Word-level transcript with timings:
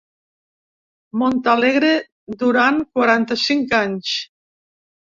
Montalegre 1.25 1.93
durant 2.41 2.83
quaranta-cinc 2.99 3.81
anys. 3.85 4.21